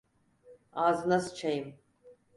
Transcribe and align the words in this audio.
Ağzına 0.73 1.19
sıçayım! 1.19 1.75